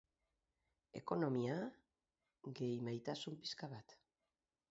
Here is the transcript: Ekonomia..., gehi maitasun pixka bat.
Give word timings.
Ekonomia..., 0.99 1.57
gehi 2.61 2.71
maitasun 2.87 3.39
pixka 3.43 3.73
bat. 3.77 3.97